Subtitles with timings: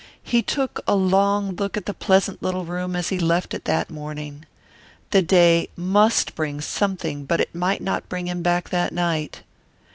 [0.23, 3.91] He took a long look at the pleasant little room as he left it that
[3.91, 4.45] morning.
[5.11, 9.43] The day must bring something but it might not bring him back that night.